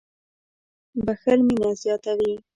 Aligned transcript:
•بښل 1.05 1.39
مینه 1.47 1.69
زیاتوي. 1.81 2.33